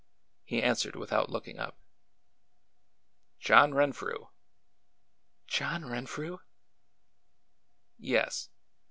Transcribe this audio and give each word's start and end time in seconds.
He 0.43 0.63
answered 0.63 0.95
without 0.95 1.29
looking 1.29 1.59
up." 1.59 1.77
John 3.47 3.75
Renfrew." 3.75 4.29
''John 5.47 5.87
Renfrew!''" 5.87 6.39
Yes." 7.99 8.49